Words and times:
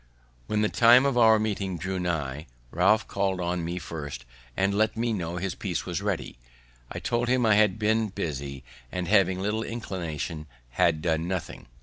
When 0.47 0.63
the 0.63 0.67
time 0.67 1.05
of 1.05 1.15
our 1.15 1.37
meeting 1.37 1.77
drew 1.77 1.99
nigh, 1.99 2.47
Ralph 2.71 3.07
called 3.07 3.39
on 3.39 3.63
me 3.63 3.77
first, 3.77 4.25
and 4.57 4.73
let 4.73 4.97
me 4.97 5.13
know 5.13 5.37
his 5.37 5.53
piece 5.53 5.85
was 5.85 6.01
ready. 6.01 6.39
I 6.91 6.97
told 6.97 7.27
him 7.27 7.45
I 7.45 7.53
had 7.53 7.77
been 7.77 8.07
busy, 8.07 8.63
and, 8.91 9.07
having 9.07 9.39
little 9.39 9.61
inclination, 9.61 10.47
had 10.69 11.03
done 11.03 11.27
nothing. 11.27 11.67